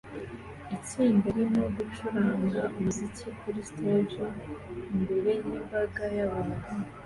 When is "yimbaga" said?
5.43-6.03